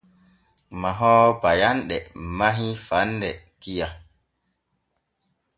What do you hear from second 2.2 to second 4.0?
mahii faande kiya.